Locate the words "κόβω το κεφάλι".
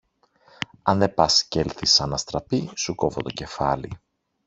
2.95-3.91